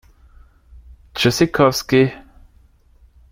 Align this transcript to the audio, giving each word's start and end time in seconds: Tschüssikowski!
Tschüssikowski! 1.15 2.01